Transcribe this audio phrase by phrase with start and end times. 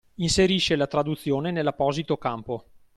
[0.15, 2.65] Inserisce la traduzione nell’apposito campo.